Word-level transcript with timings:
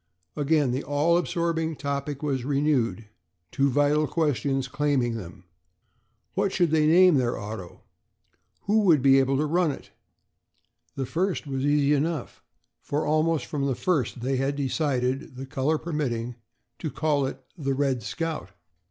Again 0.35 0.71
the 0.71 0.81
all 0.83 1.15
absorbing 1.15 1.75
topic 1.75 2.23
was 2.23 2.43
renewed, 2.43 3.05
two 3.51 3.69
vital 3.69 4.07
questions 4.07 4.67
claiming 4.67 5.13
them. 5.15 5.43
What 6.33 6.51
should 6.51 6.71
they 6.71 6.87
name 6.87 7.17
their 7.17 7.37
auto? 7.39 7.83
Who 8.63 8.79
would 8.79 9.03
be 9.03 9.19
able 9.19 9.37
to 9.37 9.45
run 9.45 9.69
it? 9.69 9.91
The 10.95 11.05
first 11.05 11.45
was 11.45 11.63
easy 11.65 11.93
enough, 11.93 12.41
for 12.81 13.05
almost 13.05 13.45
from 13.45 13.67
the 13.67 13.75
first 13.75 14.21
they 14.21 14.37
had 14.37 14.55
decided, 14.55 15.35
the 15.35 15.45
color 15.45 15.77
permitting, 15.77 16.33
to 16.79 16.89
call 16.89 17.27
it 17.27 17.39
the 17.55 17.75
"Red 17.75 18.01
Scout." 18.01 18.49